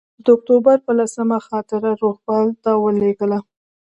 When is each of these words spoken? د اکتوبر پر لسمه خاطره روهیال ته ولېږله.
د 0.23 0.25
اکتوبر 0.35 0.77
پر 0.85 0.93
لسمه 0.99 1.37
خاطره 1.47 1.89
روهیال 2.01 2.47
ته 2.63 2.71
ولېږله. 2.83 3.39